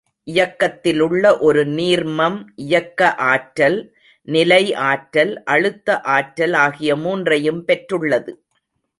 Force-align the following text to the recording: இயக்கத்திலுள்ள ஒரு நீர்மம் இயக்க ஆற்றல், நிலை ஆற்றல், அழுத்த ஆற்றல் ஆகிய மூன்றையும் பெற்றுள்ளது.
இயக்கத்திலுள்ள 0.27 1.37
ஒரு 1.37 1.65
நீர்மம் 1.65 2.37
இயக்க 2.55 3.15
ஆற்றல், 3.15 3.77
நிலை 4.27 4.73
ஆற்றல், 4.73 5.43
அழுத்த 5.43 6.01
ஆற்றல் 6.01 6.53
ஆகிய 6.53 6.95
மூன்றையும் 6.95 7.61
பெற்றுள்ளது. 7.67 8.33